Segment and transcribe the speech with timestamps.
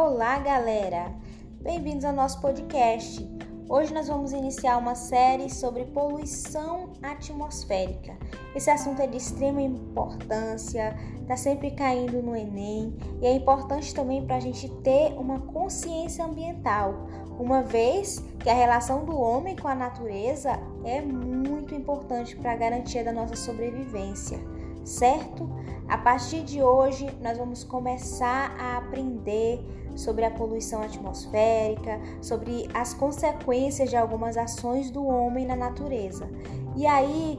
[0.00, 1.12] Olá, galera!
[1.60, 3.28] Bem-vindos ao nosso podcast.
[3.68, 8.16] Hoje nós vamos iniciar uma série sobre poluição atmosférica.
[8.54, 14.24] Esse assunto é de extrema importância, está sempre caindo no Enem e é importante também
[14.24, 19.66] para a gente ter uma consciência ambiental, uma vez que a relação do homem com
[19.66, 24.38] a natureza é muito importante para a garantia da nossa sobrevivência,
[24.84, 25.50] certo?
[25.88, 29.60] A partir de hoje, nós vamos começar a aprender
[29.98, 36.28] sobre a poluição atmosférica, sobre as consequências de algumas ações do homem na natureza.
[36.76, 37.36] E aí,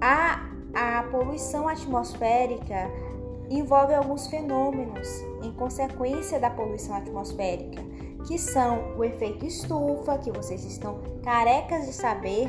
[0.00, 2.90] a, a poluição atmosférica
[3.50, 5.06] envolve alguns fenômenos
[5.42, 7.82] em consequência da poluição atmosférica,
[8.26, 12.48] que são o efeito estufa, que vocês estão carecas de saber,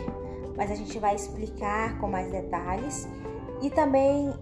[0.55, 3.09] mas a gente vai explicar com mais detalhes,
[3.61, 4.33] e também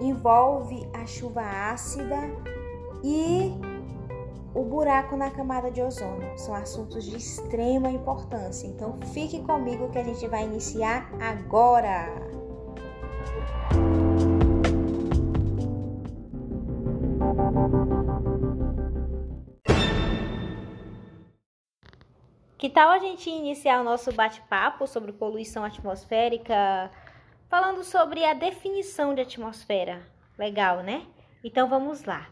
[0.00, 2.18] envolve a chuva ácida
[3.04, 3.52] e
[4.54, 6.36] o buraco na camada de ozônio.
[6.38, 8.66] São assuntos de extrema importância.
[8.66, 12.08] Então fique comigo que a gente vai iniciar agora.
[22.58, 26.90] Que tal a gente iniciar o nosso bate-papo sobre poluição atmosférica
[27.48, 30.06] falando sobre a definição de atmosfera.
[30.38, 31.04] Legal, né?
[31.42, 32.28] Então vamos lá.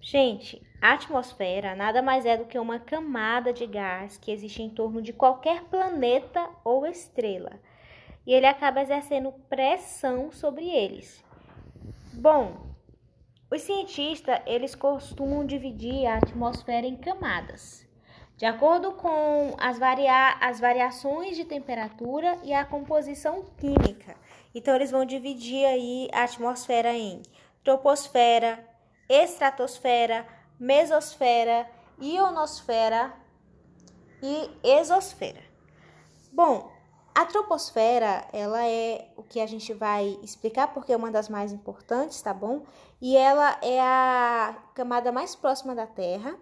[0.00, 4.70] Gente, a atmosfera nada mais é do que uma camada de gás que existe em
[4.70, 7.60] torno de qualquer planeta ou estrela.
[8.26, 11.22] E ele acaba exercendo pressão sobre eles.
[12.12, 12.74] Bom,
[13.50, 17.88] os cientistas, eles costumam dividir a atmosfera em camadas
[18.40, 24.16] de acordo com as, varia as variações de temperatura e a composição química.
[24.54, 27.20] Então, eles vão dividir aí a atmosfera em
[27.62, 28.66] troposfera,
[29.10, 30.26] estratosfera,
[30.58, 31.68] mesosfera,
[32.00, 33.12] ionosfera
[34.22, 35.42] e exosfera.
[36.32, 36.70] Bom,
[37.14, 41.52] a troposfera, ela é o que a gente vai explicar porque é uma das mais
[41.52, 42.64] importantes, tá bom?
[43.02, 46.38] E ela é a camada mais próxima da Terra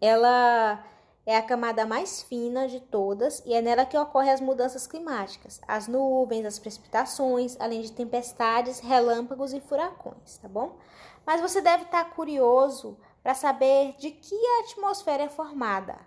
[0.00, 0.84] ela
[1.26, 5.60] é a camada mais fina de todas e é nela que ocorrem as mudanças climáticas,
[5.66, 10.78] as nuvens, as precipitações, além de tempestades, relâmpagos e furacões, tá bom?
[11.26, 15.98] Mas você deve estar curioso para saber de que a atmosfera é formada.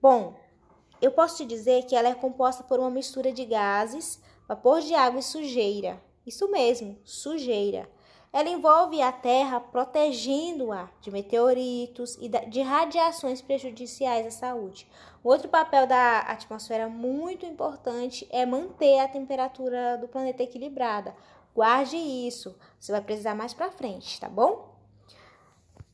[0.00, 0.34] Bom,
[1.02, 4.94] eu posso te dizer que ela é composta por uma mistura de gases, vapor de
[4.94, 6.00] água e sujeira.
[6.24, 7.90] Isso mesmo, sujeira.
[8.36, 14.86] Ela envolve a Terra protegendo-a de meteoritos e de radiações prejudiciais à saúde.
[15.24, 21.16] Outro papel da atmosfera muito importante é manter a temperatura do planeta equilibrada.
[21.54, 24.76] Guarde isso, você vai precisar mais para frente, tá bom?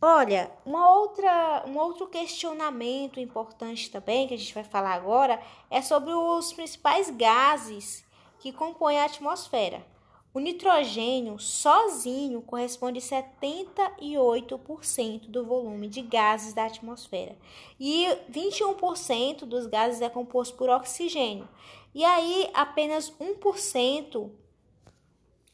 [0.01, 5.81] Olha, uma outra, um outro questionamento importante também que a gente vai falar agora é
[5.81, 8.05] sobre os principais gases
[8.41, 9.92] que compõem a atmosfera.
[10.35, 17.37] O nitrogênio sozinho corresponde a 78% do volume de gases da atmosfera
[17.79, 21.47] e 21% dos gases é composto por oxigênio.
[21.95, 24.31] E aí apenas 1%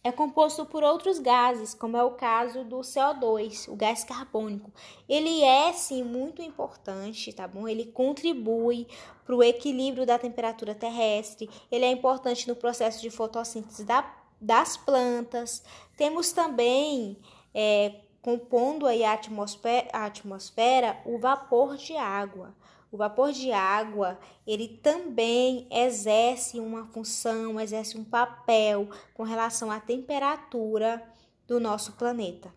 [0.04, 4.72] é composto por outros gases, como é o caso do CO2, o gás carbônico.
[5.08, 7.66] Ele é sim muito importante, tá bom?
[7.66, 8.86] Ele contribui
[9.24, 14.76] para o equilíbrio da temperatura terrestre, ele é importante no processo de fotossíntese da das
[14.76, 15.62] plantas.
[15.96, 17.16] Temos também,
[17.54, 22.54] é, compondo aí a atmosfera, a atmosfera, o vapor de água.
[22.90, 29.78] O vapor de água, ele também exerce uma função, exerce um papel com relação à
[29.78, 31.02] temperatura
[31.46, 32.52] do nosso planeta.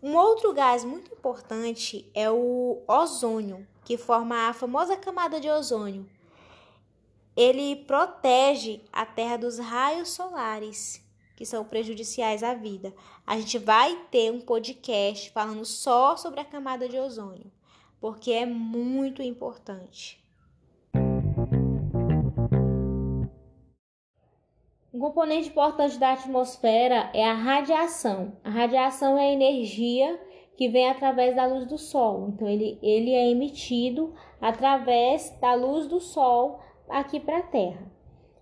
[0.00, 6.08] Um outro gás muito importante é o ozônio, que forma a famosa camada de ozônio.
[7.36, 11.05] Ele protege a Terra dos raios solares
[11.36, 12.94] que são prejudiciais à vida.
[13.26, 17.52] A gente vai ter um podcast falando só sobre a camada de ozônio,
[18.00, 20.24] porque é muito importante.
[24.92, 28.32] Um componente importante da atmosfera é a radiação.
[28.42, 30.18] A radiação é a energia
[30.56, 32.30] que vem através da luz do Sol.
[32.30, 37.92] Então, ele, ele é emitido através da luz do Sol aqui para a Terra.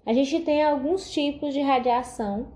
[0.06, 2.52] A gente tem alguns tipos de radiação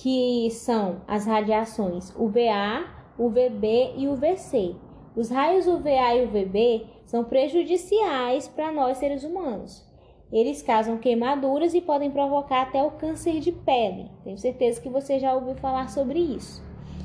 [0.00, 2.84] que são as radiações UVA,
[3.18, 4.74] UVB e UVC.
[5.14, 9.86] Os raios UVA e UVB são prejudiciais para nós seres humanos.
[10.32, 14.10] Eles causam queimaduras e podem provocar até o câncer de pele.
[14.24, 16.60] Tenho certeza que você já ouviu falar sobre isso.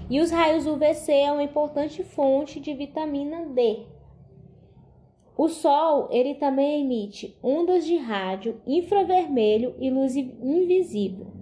[0.09, 3.85] E os raios UVC é uma importante fonte de vitamina D.
[5.37, 11.38] O Sol, ele também emite ondas de rádio, infravermelho e luz invisível.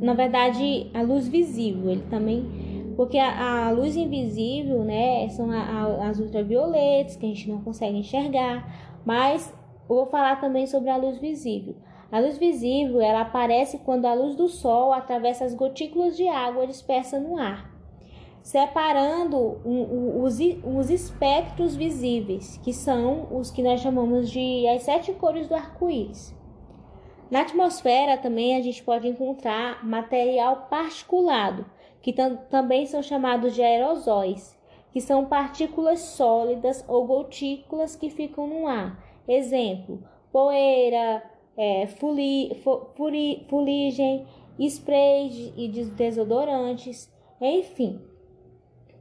[0.00, 5.58] Na verdade, a luz visível, ele também, porque a, a luz invisível, né, são a,
[5.58, 9.52] a, as ultravioletas que a gente não consegue enxergar, mas
[9.88, 11.76] eu vou falar também sobre a luz visível.
[12.10, 16.66] A luz visível ela aparece quando a luz do sol atravessa as gotículas de água
[16.66, 17.70] dispersa no ar,
[18.42, 19.60] separando
[20.22, 25.54] os, os espectros visíveis, que são os que nós chamamos de as sete cores do
[25.54, 26.34] arco-íris.
[27.30, 31.66] Na atmosfera também a gente pode encontrar material particulado,
[32.00, 34.56] que tam também são chamados de aerosóis,
[34.92, 39.02] que são partículas sólidas ou gotículas que ficam no ar.
[39.26, 41.22] Exemplo: poeira,
[41.56, 42.62] é, fuli,
[42.94, 44.24] furi, fuligem,
[44.58, 48.00] sprays e desodorantes, enfim.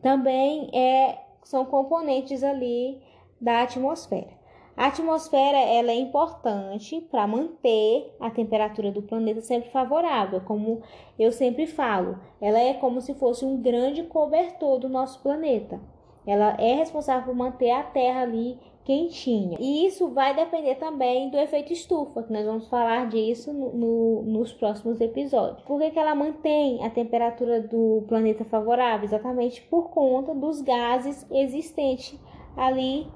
[0.01, 2.99] Também é, são componentes ali
[3.39, 4.34] da atmosfera.
[4.77, 10.81] A atmosfera ela é importante para manter a temperatura do planeta sempre favorável, como
[11.17, 12.19] eu sempre falo.
[12.41, 15.79] Ela é como se fosse um grande cobertor do nosso planeta.
[16.27, 19.57] Ela é responsável por manter a Terra ali quentinha.
[19.59, 24.21] E isso vai depender também do efeito estufa, que nós vamos falar disso no, no,
[24.23, 25.63] nos próximos episódios.
[25.63, 29.05] Por que, que ela mantém a temperatura do planeta favorável?
[29.05, 32.19] Exatamente por conta dos gases existentes
[32.55, 33.07] ali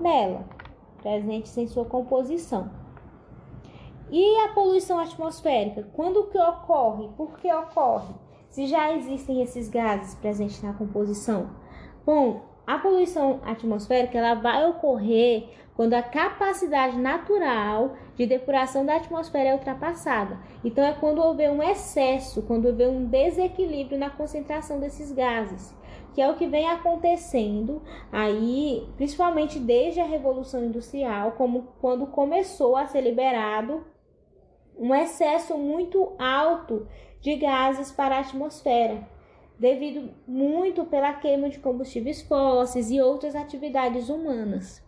[0.00, 0.44] nela,
[1.04, 2.70] presentes em sua composição.
[4.10, 5.86] E a poluição atmosférica?
[5.92, 7.08] Quando que ocorre?
[7.16, 8.14] Por que ocorre?
[8.48, 11.50] Se já existem esses gases presentes na composição?
[12.06, 19.50] Bom, a poluição atmosférica ela vai ocorrer quando a capacidade natural de depuração da atmosfera
[19.50, 20.38] é ultrapassada.
[20.64, 25.74] Então é quando houver um excesso, quando houver um desequilíbrio na concentração desses gases,
[26.14, 32.76] que é o que vem acontecendo aí, principalmente desde a revolução industrial, como quando começou
[32.76, 33.84] a ser liberado
[34.78, 36.86] um excesso muito alto
[37.20, 39.12] de gases para a atmosfera
[39.58, 44.82] devido muito pela queima de combustíveis fósseis e outras atividades humanas.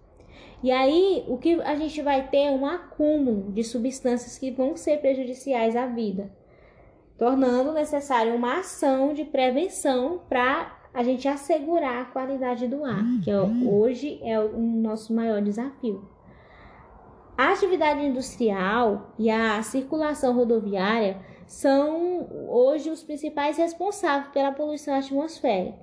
[0.62, 4.76] E aí, o que a gente vai ter é um acúmulo de substâncias que vão
[4.76, 6.30] ser prejudiciais à vida,
[7.18, 13.30] tornando necessário uma ação de prevenção para a gente assegurar a qualidade do ar, que
[13.30, 16.08] é, hoje é o nosso maior desafio.
[17.36, 25.76] A atividade industrial e a circulação rodoviária são hoje os principais responsáveis pela poluição atmosférica.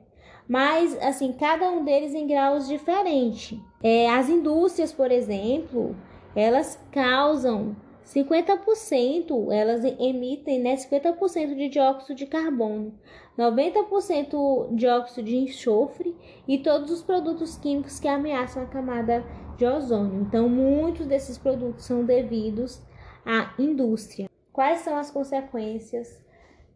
[0.50, 3.56] Mas, assim, cada um deles em graus diferentes.
[3.84, 5.96] É, as indústrias, por exemplo,
[6.36, 7.76] elas causam
[8.06, 12.94] 50%, elas emitem né, 50% de dióxido de carbono,
[13.38, 16.16] 90% dióxido de enxofre
[16.48, 19.26] e todos os produtos químicos que ameaçam a camada
[19.58, 20.22] de ozônio.
[20.22, 22.82] Então, muitos desses produtos são devidos
[23.26, 24.30] à indústria.
[24.52, 26.22] Quais são as consequências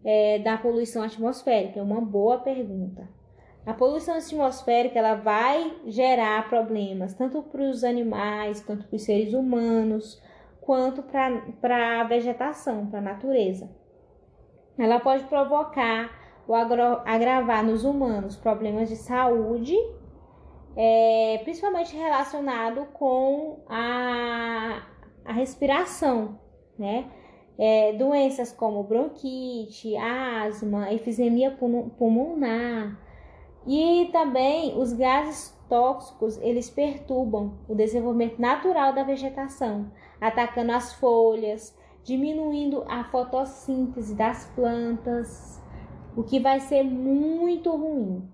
[0.04, 1.80] é, da poluição atmosférica?
[1.80, 3.08] É uma boa pergunta.
[3.66, 9.34] A poluição atmosférica ela vai gerar problemas tanto para os animais, quanto para os seres
[9.34, 10.22] humanos,
[10.68, 11.02] quanto
[11.62, 13.70] para a vegetação, para a natureza.
[14.78, 16.12] Ela pode provocar
[16.46, 19.74] ou agravar nos humanos problemas de saúde,
[20.76, 24.84] é, principalmente relacionado com a,
[25.24, 26.38] a respiração,
[26.78, 27.10] né?
[27.58, 31.58] é, doenças como bronquite, asma, efizemia
[31.98, 33.00] pulmonar
[33.66, 41.78] e também os gases tóxicos eles perturbam o desenvolvimento natural da vegetação, atacando as folhas,
[42.04, 45.62] diminuindo a fotossíntese das plantas,
[46.16, 48.28] o que vai ser muito ruim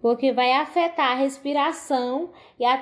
[0.00, 2.80] porque vai afetar a respiração e a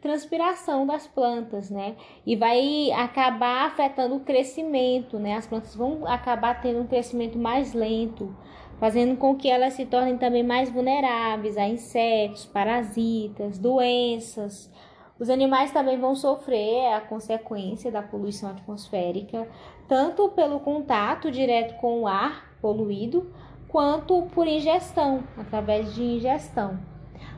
[0.00, 1.96] transpiração das plantas, né?
[2.26, 5.36] E vai acabar afetando o crescimento, né?
[5.36, 8.36] As plantas vão acabar tendo um crescimento mais lento,
[8.78, 14.70] fazendo com que elas se tornem também mais vulneráveis a insetos, parasitas, doenças.
[15.18, 19.48] Os animais também vão sofrer a consequência da poluição atmosférica,
[19.88, 23.30] tanto pelo contato direto com o ar poluído,
[23.68, 26.78] quanto por ingestão, através de ingestão.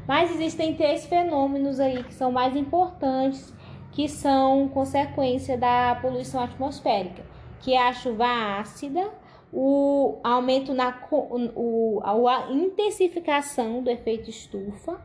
[0.07, 3.54] Mas existem três fenômenos aí que são mais importantes,
[3.92, 7.23] que são consequência da poluição atmosférica,
[7.61, 9.11] que é a chuva ácida,
[9.52, 15.00] o aumento na o, a intensificação do efeito estufa,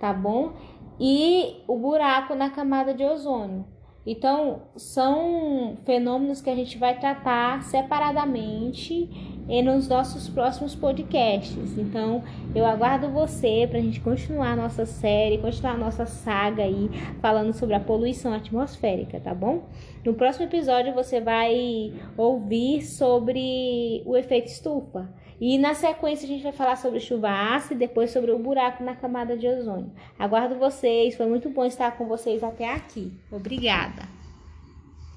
[0.00, 0.52] tá bom?
[0.98, 3.64] E o buraco na camada de ozônio.
[4.06, 11.78] Então, são fenômenos que a gente vai tratar separadamente e nos nossos próximos podcasts.
[11.78, 12.22] Então,
[12.54, 16.90] eu aguardo você para a gente continuar a nossa série, continuar a nossa saga aí,
[17.20, 19.68] falando sobre a poluição atmosférica, tá bom?
[20.04, 25.08] No próximo episódio, você vai ouvir sobre o efeito estufa.
[25.40, 28.84] E na sequência a gente vai falar sobre chuva ácida e depois sobre o buraco
[28.84, 29.92] na camada de ozônio.
[30.18, 33.12] Aguardo vocês, foi muito bom estar com vocês até aqui.
[33.30, 34.02] Obrigada.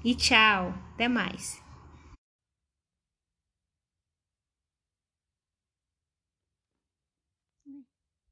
[0.04, 1.67] E tchau, até mais.